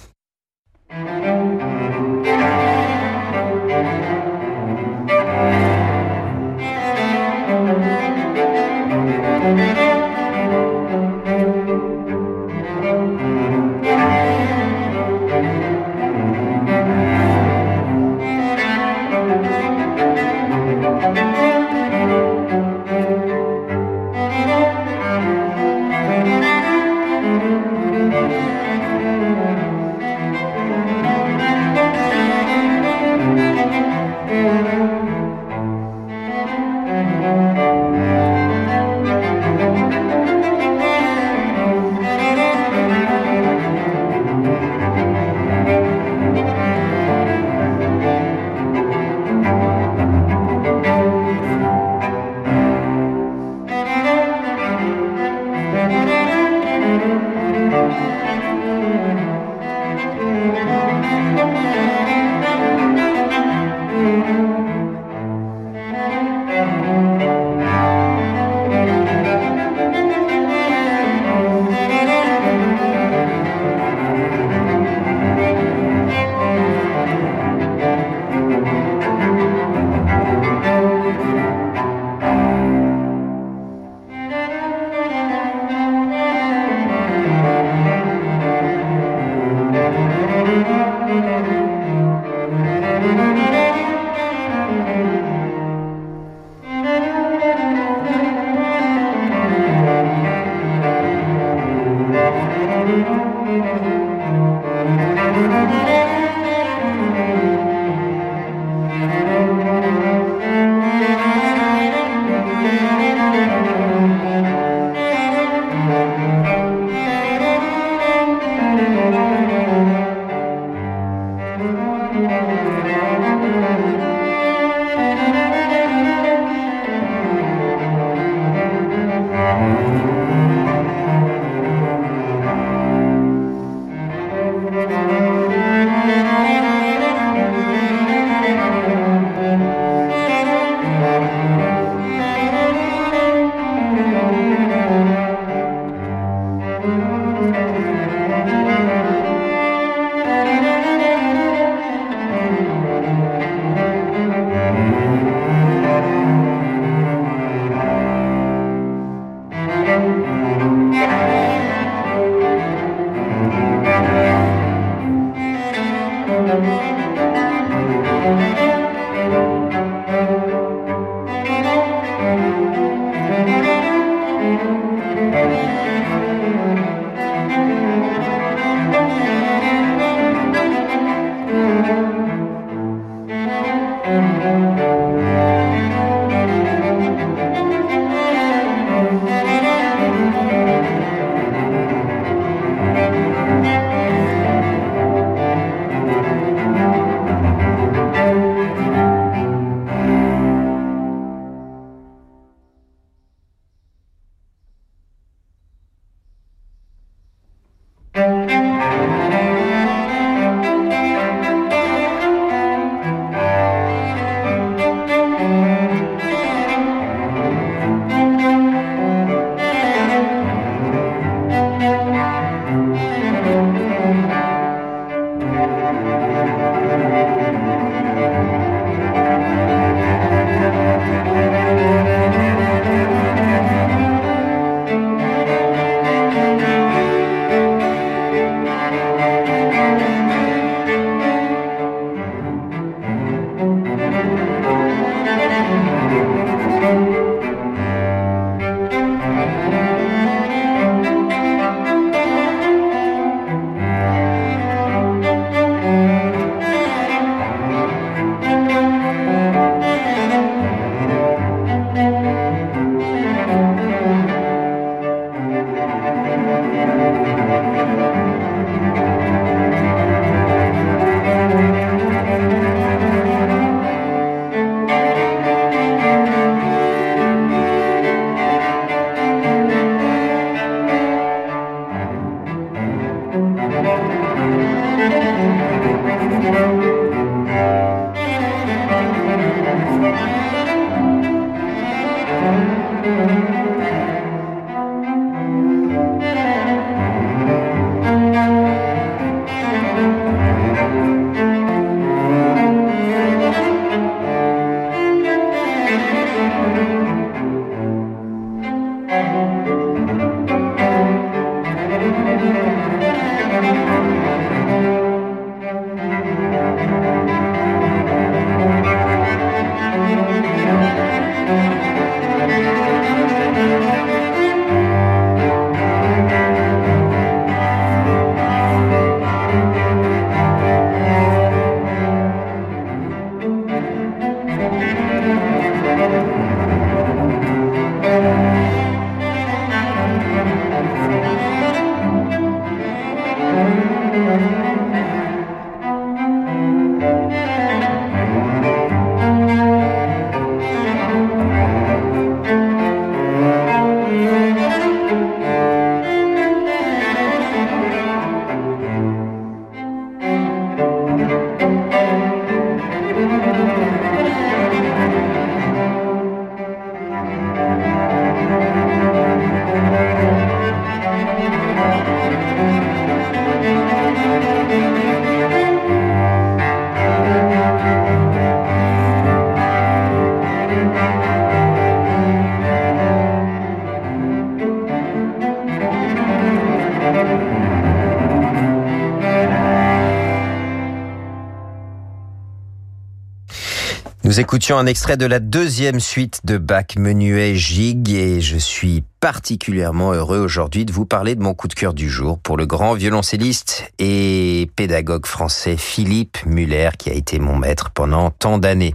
Nous 394.37 394.41
écoutions 394.41 394.77
un 394.77 394.85
extrait 394.85 395.17
de 395.17 395.25
la 395.25 395.39
deuxième 395.39 395.99
suite 395.99 396.41
de 396.43 396.59
Bach 396.59 396.95
Menuet 396.95 397.55
Gig 397.55 398.11
et 398.11 398.39
je 398.39 398.57
suis 398.57 399.03
particulièrement 399.19 400.13
heureux 400.13 400.37
aujourd'hui 400.37 400.85
de 400.85 400.91
vous 400.91 401.07
parler 401.07 401.33
de 401.33 401.41
mon 401.41 401.55
coup 401.55 401.67
de 401.67 401.73
cœur 401.73 401.95
du 401.95 402.07
jour 402.07 402.37
pour 402.37 402.55
le 402.55 402.67
grand 402.67 402.93
violoncelliste 402.93 403.91
et 403.97 404.69
pédagogue 404.75 405.25
français 405.25 405.75
Philippe 405.75 406.37
Muller 406.45 406.91
qui 406.99 407.09
a 407.09 407.13
été 407.13 407.39
mon 407.39 407.55
maître 407.55 407.89
pendant 407.89 408.29
tant 408.29 408.59
d'années. 408.59 408.93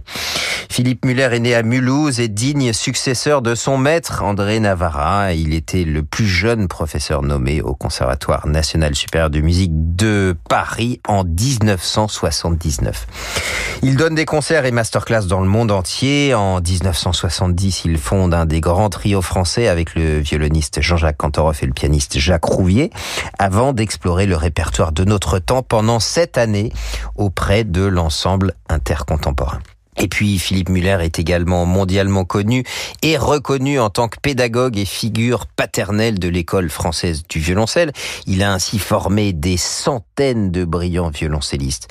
Philippe 0.73 1.05
Muller 1.05 1.29
est 1.33 1.39
né 1.39 1.53
à 1.53 1.61
Mulhouse 1.61 2.19
et 2.19 2.27
digne 2.27 2.73
successeur 2.73 3.43
de 3.43 3.53
son 3.53 3.77
maître 3.77 4.23
André 4.23 4.59
Navarra. 4.59 5.31
Il 5.33 5.53
était 5.53 5.83
le 5.83 6.01
plus 6.01 6.25
jeune 6.25 6.67
professeur 6.67 7.21
nommé 7.21 7.61
au 7.61 7.75
Conservatoire 7.75 8.47
national 8.47 8.95
supérieur 8.95 9.29
de 9.29 9.39
musique 9.39 9.69
de 9.71 10.35
Paris 10.49 10.99
en 11.07 11.25
1979. 11.25 13.05
Il 13.83 13.97
donne 13.97 14.15
des 14.15 14.25
concerts 14.25 14.65
et 14.65 14.71
masterclass 14.71 15.27
dans 15.27 15.41
le 15.41 15.47
monde 15.47 15.69
entier. 15.69 16.33
En 16.33 16.59
1970, 16.59 17.85
il 17.85 17.99
fonde 17.99 18.33
un 18.33 18.47
des 18.47 18.59
grands 18.59 18.89
trios 18.89 19.21
français 19.21 19.67
avec 19.67 19.93
le 19.93 20.17
violoniste 20.17 20.81
Jean-Jacques 20.81 21.17
Cantoroff 21.17 21.61
et 21.61 21.67
le 21.67 21.73
pianiste 21.73 22.17
Jacques 22.17 22.45
Rouvier, 22.45 22.89
avant 23.37 23.73
d'explorer 23.73 24.25
le 24.25 24.37
répertoire 24.37 24.91
de 24.91 25.03
notre 25.03 25.37
temps 25.37 25.61
pendant 25.61 25.99
sept 25.99 26.39
années 26.39 26.73
auprès 27.15 27.63
de 27.63 27.83
l'ensemble 27.83 28.55
intercontemporain. 28.69 29.59
Et 29.97 30.07
puis 30.07 30.39
Philippe 30.39 30.69
Muller 30.69 30.97
est 31.01 31.19
également 31.19 31.65
mondialement 31.65 32.25
connu 32.25 32.63
et 33.01 33.17
reconnu 33.17 33.79
en 33.79 33.89
tant 33.89 34.07
que 34.07 34.17
pédagogue 34.21 34.77
et 34.77 34.85
figure 34.85 35.45
paternelle 35.47 36.19
de 36.19 36.29
l'école 36.29 36.69
française 36.69 37.23
du 37.27 37.39
violoncelle. 37.39 37.91
Il 38.25 38.43
a 38.43 38.51
ainsi 38.51 38.79
formé 38.79 39.33
des 39.33 39.57
centaines 39.57 40.51
de 40.51 40.65
brillants 40.65 41.09
violoncellistes 41.09 41.87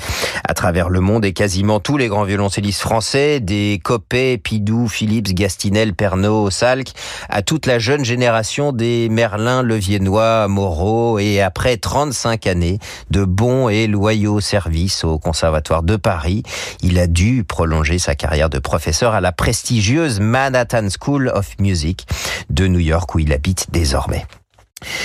à 0.49 0.55
travers 0.55 0.89
le 0.89 1.01
monde 1.01 1.25
et 1.25 1.33
quasiment 1.33 1.81
tous 1.81 1.97
les 1.97 2.09
grands 2.09 2.25
violoncellistes 2.25 2.81
français, 2.81 3.41
des 3.41 3.81
Coppet, 3.83 4.39
Pidou, 4.39 4.89
Philips, 4.89 5.35
Gastinel, 5.35 5.95
Pernod, 5.95 6.51
Salk, 6.51 6.89
à 7.29 7.43
toute 7.43 7.67
la 7.67 7.79
jeune 7.79 8.05
génération 8.05 8.73
des 8.73 9.09
Merlin, 9.09 9.63
Le 9.63 9.77
Viennois, 9.77 10.49
Moreau 10.49 11.19
et 11.19 11.41
après 11.41 11.77
35 11.77 12.47
années 12.47 12.79
de 13.11 13.25
bons 13.25 13.69
et 13.69 13.87
loyaux 13.87 14.41
services 14.41 15.05
au 15.05 15.19
Conservatoire 15.19 15.83
de 15.83 15.97
Paris, 15.97 16.43
il 16.83 16.99
a 16.99 17.07
dû 17.07 17.45
prolonger 17.45 17.92
sa 17.99 18.15
carrière 18.15 18.51
de 18.51 18.59
professeur 18.59 19.15
à 19.15 19.21
la 19.21 19.33
prestigieuse 19.33 20.21
Manhattan 20.21 20.89
School 20.89 21.29
of 21.29 21.59
Music 21.59 22.07
de 22.51 22.67
New 22.67 22.81
York 22.81 23.15
où 23.15 23.19
il 23.19 23.33
habite 23.33 23.67
désormais. 23.71 24.27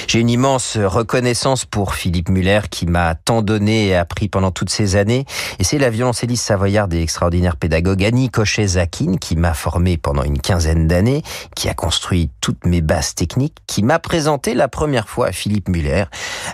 J'ai 0.08 0.20
une 0.20 0.30
immense 0.30 0.78
reconnaissance 0.78 1.66
pour 1.66 1.96
Philippe 1.96 2.30
Muller 2.30 2.62
qui 2.70 2.86
m'a 2.86 3.16
tant 3.16 3.42
donné 3.42 3.88
et 3.88 3.96
appris 3.96 4.28
pendant 4.28 4.52
toutes 4.52 4.70
ces 4.70 4.96
années. 4.96 5.26
Et 5.60 5.64
c'est 5.64 5.78
la 5.78 5.90
violoncelliste 5.90 6.46
savoyarde 6.46 6.94
et 6.94 7.02
extraordinaire 7.02 7.56
pédagogue 7.56 8.04
Annie 8.04 8.30
Cochet-Zakin 8.30 9.18
qui 9.18 9.36
m'a 9.36 9.54
formé 9.54 9.98
pendant 9.98 10.24
une 10.24 10.40
quinzaine 10.40 10.88
d'années, 10.88 11.24
qui 11.56 11.70
a 11.70 11.74
construit 11.74 12.30
toutes 12.42 12.66
mes 12.66 12.82
bases 12.82 13.16
techniques, 13.16 13.58
qui 13.68 13.84
m'a 13.84 14.00
présenté 14.00 14.54
la 14.54 14.68
première 14.68 15.10
fois 15.10 15.28
à 15.28 15.32
Philippe 15.32 15.70
Muller 15.70 16.06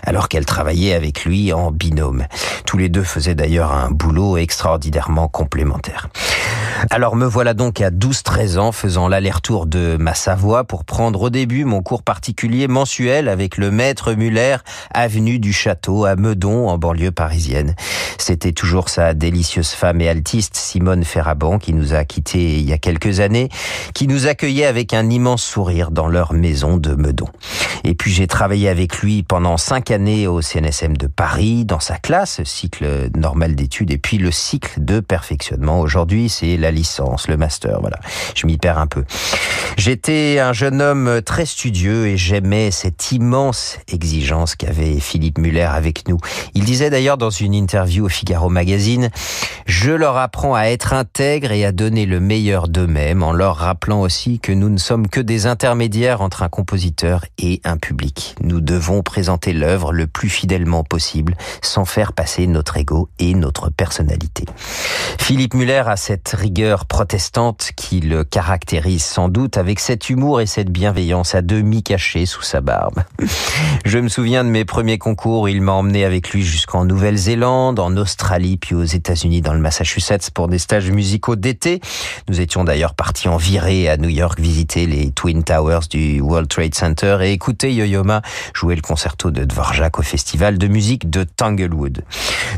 alors 0.02 0.28
qu'elle 0.28 0.46
travaillait 0.46 0.94
avec 0.94 1.24
lui 1.24 1.52
en 1.52 1.70
binôme. 1.70 2.26
Tous 2.66 2.78
les 2.78 2.88
deux 2.88 3.02
faisaient 3.04 3.34
d'ailleurs 3.34 3.72
un 3.72 3.90
boulot 3.90 4.36
extraordinairement 4.36 5.28
complémentaire. 5.28 6.08
Alors 6.90 7.16
me 7.16 7.24
voilà 7.24 7.54
donc 7.54 7.80
à 7.80 7.90
12-13 7.90 8.58
ans 8.58 8.72
faisant 8.72 9.08
l'aller-retour 9.08 9.66
de 9.66 9.96
ma 9.98 10.14
Savoie 10.14 10.64
pour 10.64 10.84
prendre 10.84 11.22
au 11.22 11.30
début 11.30 11.64
mon 11.64 11.82
cours 11.82 12.02
particulier 12.02 12.68
mensuel 12.68 13.13
avec 13.14 13.56
le 13.56 13.70
maître 13.70 14.12
Muller, 14.14 14.56
avenue 14.92 15.38
du 15.38 15.52
Château 15.52 16.04
à 16.04 16.16
Meudon 16.16 16.68
en 16.68 16.78
banlieue 16.78 17.12
parisienne. 17.12 17.74
C'était 18.18 18.52
toujours 18.52 18.88
sa 18.88 19.14
délicieuse 19.14 19.70
femme 19.70 20.00
et 20.00 20.08
altiste 20.08 20.56
Simone 20.56 21.04
Ferrabon 21.04 21.58
qui 21.58 21.72
nous 21.72 21.94
a 21.94 22.04
quittés 22.04 22.58
il 22.58 22.68
y 22.68 22.72
a 22.72 22.78
quelques 22.78 23.20
années, 23.20 23.48
qui 23.94 24.06
nous 24.08 24.26
accueillait 24.26 24.66
avec 24.66 24.94
un 24.94 25.08
immense 25.10 25.44
sourire 25.44 25.90
dans 25.90 26.08
leur 26.08 26.32
maison 26.32 26.76
de 26.76 26.94
Meudon. 26.94 27.28
Et 27.84 27.94
puis 27.94 28.12
j'ai 28.12 28.26
travaillé 28.26 28.68
avec 28.68 28.98
lui 28.98 29.22
pendant 29.22 29.56
cinq 29.56 29.90
années 29.90 30.26
au 30.26 30.40
CNSM 30.42 30.96
de 30.96 31.06
Paris, 31.06 31.64
dans 31.64 31.80
sa 31.80 31.98
classe, 31.98 32.42
cycle 32.44 33.10
normal 33.16 33.54
d'études, 33.54 33.90
et 33.90 33.98
puis 33.98 34.18
le 34.18 34.30
cycle 34.30 34.82
de 34.82 35.00
perfectionnement. 35.00 35.80
Aujourd'hui, 35.80 36.28
c'est 36.28 36.56
la 36.56 36.70
licence, 36.70 37.28
le 37.28 37.36
master, 37.36 37.80
voilà. 37.80 37.98
Je 38.34 38.46
m'y 38.46 38.56
perds 38.56 38.78
un 38.78 38.86
peu. 38.86 39.04
J'étais 39.76 40.38
un 40.38 40.52
jeune 40.52 40.80
homme 40.80 41.20
très 41.24 41.46
studieux 41.46 42.06
et 42.06 42.16
j'aimais 42.16 42.70
cette 42.70 43.03
immense 43.12 43.78
exigence 43.88 44.54
qu'avait 44.54 45.00
Philippe 45.00 45.38
Muller 45.38 45.62
avec 45.62 46.08
nous. 46.08 46.18
Il 46.54 46.64
disait 46.64 46.90
d'ailleurs 46.90 47.18
dans 47.18 47.30
une 47.30 47.54
interview 47.54 48.06
au 48.06 48.08
Figaro 48.08 48.48
Magazine, 48.48 49.10
je 49.66 49.90
leur 49.90 50.16
apprends 50.16 50.54
à 50.54 50.64
être 50.64 50.92
intègres 50.92 51.52
et 51.52 51.64
à 51.64 51.72
donner 51.72 52.06
le 52.06 52.20
meilleur 52.20 52.68
d'eux-mêmes 52.68 53.22
en 53.22 53.32
leur 53.32 53.56
rappelant 53.56 54.00
aussi 54.00 54.38
que 54.38 54.52
nous 54.52 54.68
ne 54.68 54.78
sommes 54.78 55.08
que 55.08 55.20
des 55.20 55.46
intermédiaires 55.46 56.20
entre 56.20 56.42
un 56.42 56.48
compositeur 56.48 57.24
et 57.38 57.60
un 57.64 57.76
public. 57.76 58.34
Nous 58.42 58.60
devons 58.60 59.02
présenter 59.02 59.52
l'œuvre 59.52 59.92
le 59.92 60.06
plus 60.06 60.28
fidèlement 60.28 60.84
possible 60.84 61.36
sans 61.62 61.84
faire 61.84 62.12
passer 62.12 62.46
notre 62.46 62.76
ego 62.76 63.08
et 63.18 63.34
notre 63.34 63.70
personnalité. 63.70 64.44
Philippe 65.18 65.54
Muller 65.54 65.82
a 65.86 65.96
cette 65.96 66.34
rigueur 66.36 66.84
protestante 66.86 67.70
qui 67.76 68.00
le 68.00 68.24
caractérise 68.24 69.04
sans 69.04 69.28
doute 69.28 69.56
avec 69.56 69.80
cet 69.80 70.10
humour 70.10 70.40
et 70.40 70.46
cette 70.46 70.70
bienveillance 70.70 71.34
à 71.34 71.42
demi 71.42 71.82
cachée 71.82 72.26
sous 72.26 72.42
sa 72.42 72.60
barbe. 72.60 72.93
Je 73.84 73.98
me 73.98 74.08
souviens 74.08 74.44
de 74.44 74.48
mes 74.48 74.64
premiers 74.64 74.98
concours, 74.98 75.48
il 75.48 75.60
m'a 75.60 75.72
emmené 75.72 76.04
avec 76.04 76.30
lui 76.30 76.42
jusqu'en 76.42 76.84
Nouvelle-Zélande, 76.84 77.78
en 77.78 77.96
Australie, 77.96 78.56
puis 78.56 78.74
aux 78.74 78.84
États-Unis 78.84 79.40
dans 79.40 79.54
le 79.54 79.60
Massachusetts 79.60 80.30
pour 80.32 80.48
des 80.48 80.58
stages 80.58 80.90
musicaux 80.90 81.36
d'été. 81.36 81.80
Nous 82.28 82.40
étions 82.40 82.64
d'ailleurs 82.64 82.94
partis 82.94 83.28
en 83.28 83.36
virée 83.36 83.88
à 83.88 83.96
New 83.96 84.08
York 84.08 84.40
visiter 84.40 84.86
les 84.86 85.10
Twin 85.10 85.44
Towers 85.44 85.86
du 85.90 86.20
World 86.20 86.48
Trade 86.48 86.74
Center 86.74 87.18
et 87.22 87.32
écouter 87.32 87.72
Yo-Yo 87.72 88.04
Ma 88.04 88.22
jouer 88.54 88.76
le 88.76 88.82
concerto 88.82 89.30
de 89.30 89.44
Dvorak 89.44 89.98
au 89.98 90.02
festival 90.02 90.58
de 90.58 90.66
musique 90.66 91.10
de 91.10 91.24
Tanglewood. 91.24 92.04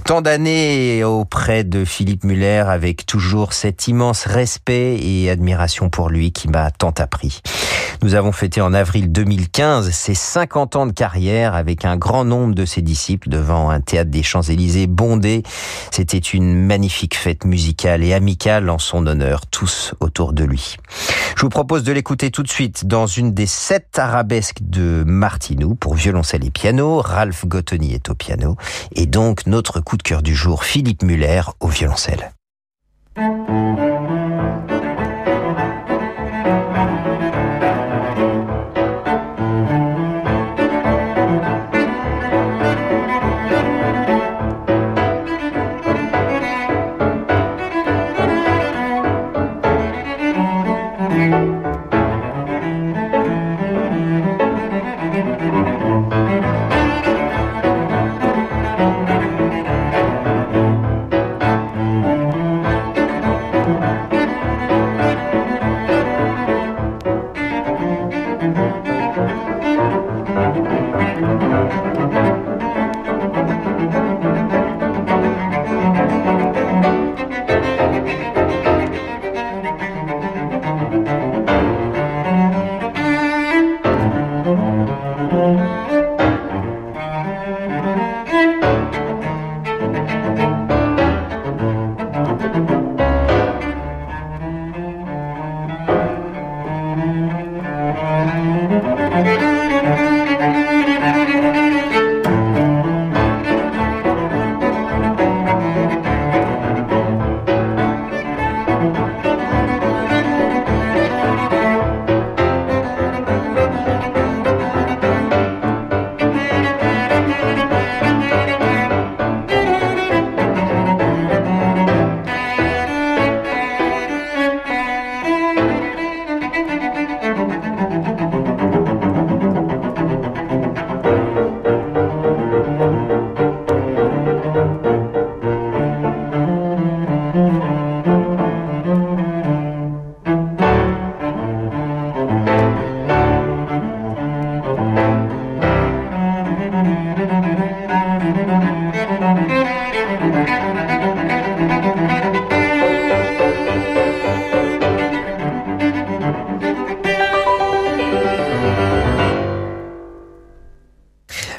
Tant 0.04 0.22
d'années 0.22 1.04
auprès 1.04 1.64
de 1.64 1.84
Philippe 1.84 2.24
Muller 2.24 2.64
avec 2.68 3.06
toujours 3.06 3.52
cet 3.52 3.88
immense 3.88 4.24
respect 4.26 4.98
et 5.00 5.30
admiration 5.30 5.90
pour 5.90 6.10
lui 6.10 6.32
qui 6.32 6.48
m'a 6.48 6.70
tant 6.70 6.94
appris. 6.98 7.42
Nous 8.02 8.14
avons 8.14 8.32
fêté 8.32 8.60
en 8.60 8.74
avril 8.74 9.10
2015 9.10 9.90
ses 9.90 10.14
50 10.26 10.76
ans 10.76 10.86
de 10.86 10.92
carrière 10.92 11.54
avec 11.54 11.84
un 11.84 11.96
grand 11.96 12.24
nombre 12.24 12.54
de 12.54 12.64
ses 12.64 12.82
disciples 12.82 13.28
devant 13.28 13.70
un 13.70 13.80
théâtre 13.80 14.10
des 14.10 14.24
Champs-Élysées 14.24 14.88
bondé. 14.88 15.44
C'était 15.92 16.18
une 16.18 16.66
magnifique 16.66 17.16
fête 17.16 17.44
musicale 17.44 18.02
et 18.02 18.12
amicale 18.12 18.68
en 18.68 18.78
son 18.78 19.06
honneur, 19.06 19.46
tous 19.46 19.94
autour 20.00 20.32
de 20.32 20.42
lui. 20.42 20.76
Je 21.36 21.42
vous 21.42 21.48
propose 21.48 21.84
de 21.84 21.92
l'écouter 21.92 22.30
tout 22.30 22.42
de 22.42 22.50
suite 22.50 22.86
dans 22.86 23.06
une 23.06 23.34
des 23.34 23.46
sept 23.46 23.98
arabesques 23.98 24.58
de 24.62 25.04
Martinou 25.06 25.76
pour 25.76 25.94
violoncelle 25.94 26.44
et 26.44 26.50
piano. 26.50 26.98
Ralph 26.98 27.46
Gottoni 27.46 27.94
est 27.94 28.10
au 28.10 28.14
piano 28.14 28.56
et 28.94 29.06
donc 29.06 29.46
notre 29.46 29.80
coup 29.80 29.96
de 29.96 30.02
cœur 30.02 30.22
du 30.22 30.34
jour, 30.34 30.64
Philippe 30.64 31.04
Muller 31.04 31.42
au 31.60 31.68
violoncelle. 31.68 32.32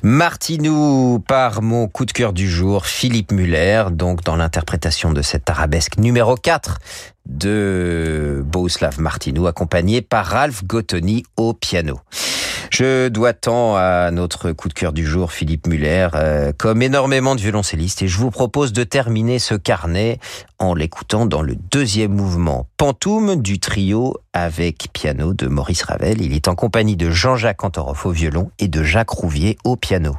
Martinou 0.03 1.19
par 1.27 1.61
mon 1.61 1.89
coup 1.89 2.05
de 2.05 2.13
cœur 2.13 2.31
du 2.31 2.49
jour, 2.49 2.85
Philippe 2.85 3.33
Muller, 3.33 3.85
donc 3.91 4.23
dans 4.23 4.37
l'interprétation 4.37 5.11
de 5.11 5.21
cette 5.21 5.49
arabesque 5.49 5.97
numéro 5.97 6.35
4 6.35 6.79
de 7.25 8.41
Bohuslav 8.45 9.01
Martinou, 9.01 9.47
accompagné 9.47 10.01
par 10.01 10.25
Ralph 10.25 10.63
Gottoni 10.63 11.23
au 11.35 11.53
piano. 11.53 11.99
Je 12.79 13.07
dois 13.07 13.33
tant 13.33 13.75
à 13.75 14.11
notre 14.11 14.51
coup 14.51 14.69
de 14.69 14.73
cœur 14.75 14.93
du 14.93 15.03
jour, 15.03 15.31
Philippe 15.31 15.65
Muller, 15.65 16.09
euh, 16.13 16.51
comme 16.55 16.83
énormément 16.83 17.33
de 17.33 17.41
violoncellistes, 17.41 18.03
et 18.03 18.07
je 18.07 18.19
vous 18.19 18.29
propose 18.29 18.71
de 18.71 18.83
terminer 18.83 19.39
ce 19.39 19.55
carnet 19.55 20.19
en 20.59 20.75
l'écoutant 20.75 21.25
dans 21.25 21.41
le 21.41 21.55
deuxième 21.55 22.11
mouvement, 22.11 22.67
Pantoum 22.77 23.41
du 23.41 23.59
trio 23.59 24.17
avec 24.31 24.89
piano 24.93 25.33
de 25.33 25.47
Maurice 25.47 25.81
Ravel. 25.81 26.21
Il 26.21 26.35
est 26.35 26.47
en 26.47 26.53
compagnie 26.53 26.95
de 26.95 27.09
Jean-Jacques 27.09 27.63
Antoroff 27.63 28.05
au 28.05 28.11
violon 28.11 28.51
et 28.59 28.67
de 28.67 28.83
Jacques 28.83 29.09
Rouvier 29.09 29.57
au 29.63 29.75
piano. 29.75 30.15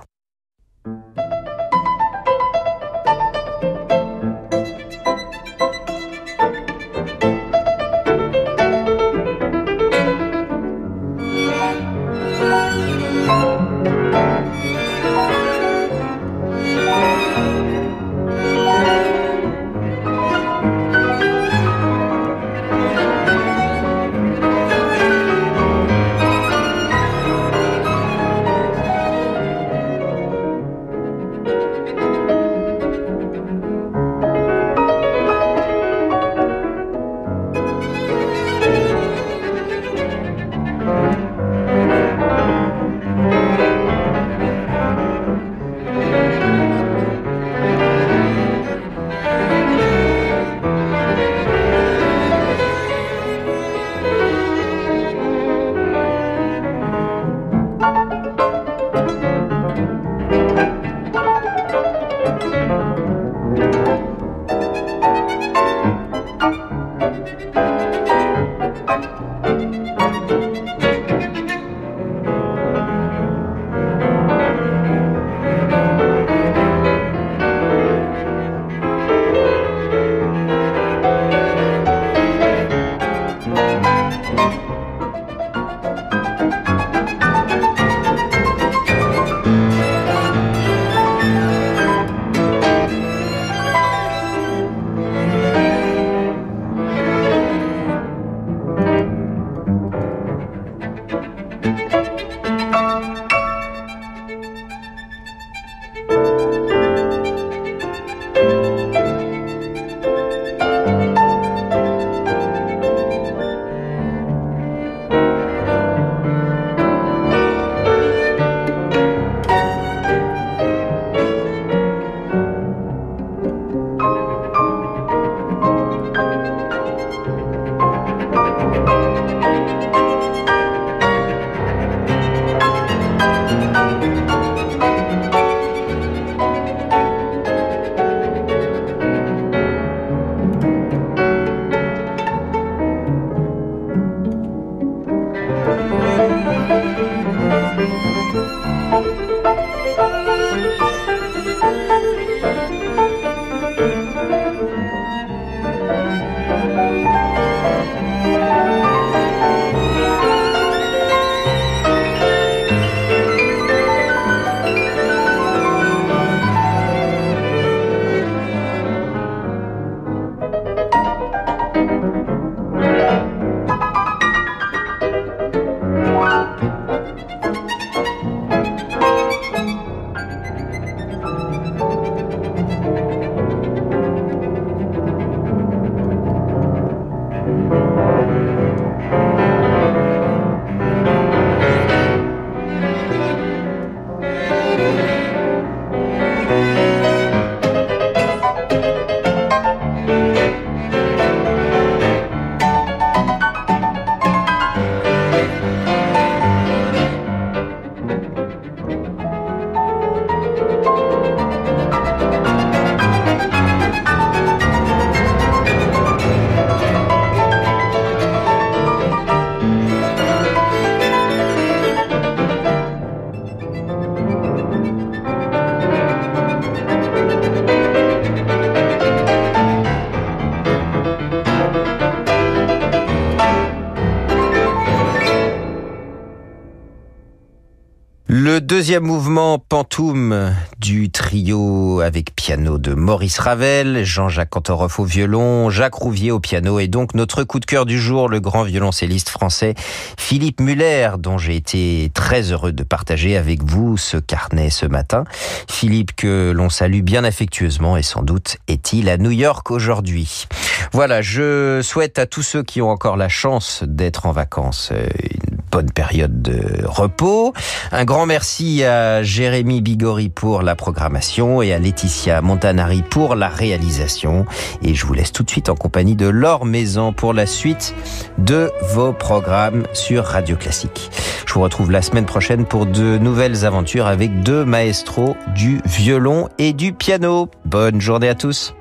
Deuxième 238.78 239.02
mouvement 239.02 239.58
Pantoum 239.58 240.54
du 240.78 241.10
trio 241.10 241.98
avec 242.00 242.36
piano 242.36 242.78
de 242.78 242.94
Maurice 242.94 243.40
Ravel, 243.40 244.04
Jean-Jacques 244.04 244.50
Cantoroff 244.50 245.00
au 245.00 245.04
violon, 245.04 245.68
Jacques 245.68 245.94
Rouvier 245.94 246.30
au 246.30 246.38
piano 246.38 246.78
et 246.78 246.86
donc 246.86 247.14
notre 247.14 247.42
coup 247.42 247.58
de 247.58 247.66
cœur 247.66 247.86
du 247.86 247.98
jour, 247.98 248.28
le 248.28 248.38
grand 248.38 248.62
violoncelliste 248.62 249.30
français 249.30 249.74
Philippe 250.16 250.60
Muller, 250.60 251.10
dont 251.18 251.38
j'ai 251.38 251.56
été 251.56 252.08
très 252.14 252.52
heureux 252.52 252.70
de 252.70 252.84
partager 252.84 253.36
avec 253.36 253.64
vous 253.64 253.96
ce 253.96 254.16
carnet 254.16 254.70
ce 254.70 254.86
matin. 254.86 255.24
Philippe 255.68 256.14
que 256.14 256.52
l'on 256.54 256.70
salue 256.70 257.00
bien 257.00 257.24
affectueusement 257.24 257.96
et 257.96 258.04
sans 258.04 258.22
doute 258.22 258.58
est-il 258.68 259.08
à 259.08 259.16
New 259.16 259.32
York 259.32 259.72
aujourd'hui. 259.72 260.46
Voilà, 260.92 261.20
je 261.20 261.80
souhaite 261.82 262.20
à 262.20 262.26
tous 262.26 262.42
ceux 262.42 262.62
qui 262.62 262.80
ont 262.80 262.90
encore 262.90 263.16
la 263.16 263.28
chance 263.28 263.82
d'être 263.84 264.26
en 264.26 264.30
vacances 264.30 264.90
euh, 264.92 265.08
une 265.47 265.47
bonne 265.70 265.90
période 265.90 266.42
de 266.42 266.84
repos. 266.84 267.52
Un 267.92 268.04
grand 268.04 268.26
merci 268.26 268.84
à 268.84 269.22
Jérémy 269.22 269.80
Bigori 269.80 270.28
pour 270.28 270.62
la 270.62 270.74
programmation 270.74 271.62
et 271.62 271.72
à 271.72 271.78
Laetitia 271.78 272.40
Montanari 272.42 273.02
pour 273.02 273.34
la 273.34 273.48
réalisation. 273.48 274.46
Et 274.82 274.94
je 274.94 275.06
vous 275.06 275.14
laisse 275.14 275.32
tout 275.32 275.42
de 275.42 275.50
suite 275.50 275.68
en 275.68 275.74
compagnie 275.74 276.16
de 276.16 276.28
Laure 276.28 276.64
Maison 276.64 277.12
pour 277.12 277.34
la 277.34 277.46
suite 277.46 277.94
de 278.38 278.70
vos 278.92 279.12
programmes 279.12 279.84
sur 279.92 280.24
Radio 280.24 280.56
Classique. 280.56 281.10
Je 281.46 281.54
vous 281.54 281.60
retrouve 281.60 281.90
la 281.90 282.02
semaine 282.02 282.26
prochaine 282.26 282.64
pour 282.64 282.86
de 282.86 283.18
nouvelles 283.18 283.64
aventures 283.64 284.06
avec 284.06 284.42
deux 284.42 284.64
maestros 284.64 285.36
du 285.54 285.80
violon 285.84 286.48
et 286.58 286.72
du 286.72 286.92
piano. 286.92 287.48
Bonne 287.64 288.00
journée 288.00 288.28
à 288.28 288.34
tous. 288.34 288.74